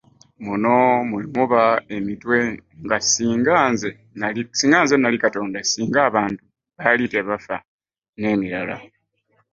[0.43, 0.75] Muno
[1.09, 1.63] mwe muba
[1.95, 2.37] emitwe
[2.83, 3.89] nga, “Singa nze
[4.95, 6.41] nnali Katonda’, “Singa abantu
[6.77, 7.57] baali tebafa”,
[8.19, 8.77] n’emirala.